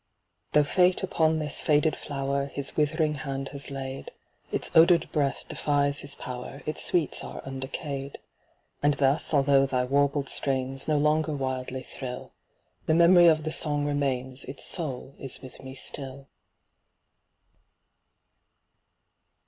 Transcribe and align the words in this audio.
Though 0.53 0.63
fate 0.63 1.03
upon 1.03 1.37
this 1.37 1.61
faded 1.61 1.95
flower 1.95 2.47
His 2.47 2.75
withering 2.75 3.13
hand 3.21 3.49
has 3.49 3.69
laid, 3.69 4.09
Its 4.51 4.71
odour'd 4.75 5.11
breath 5.11 5.45
defies 5.47 5.99
his 5.99 6.15
power, 6.15 6.63
Its 6.65 6.83
sweets 6.83 7.23
are 7.23 7.39
undecayed. 7.45 8.17
And 8.81 8.95
thus, 8.95 9.31
although 9.31 9.67
thy 9.67 9.83
warbled 9.85 10.27
strains 10.27 10.87
No 10.87 10.97
longer 10.97 11.35
wildly 11.35 11.83
thrill, 11.83 12.33
The 12.87 12.95
memory 12.95 13.27
of 13.27 13.43
the 13.43 13.51
song 13.51 13.85
remains, 13.85 14.43
Its 14.45 14.65
soul 14.65 15.13
is 15.19 15.39
with 15.43 15.61
me 15.61 15.75
still. 15.75 16.27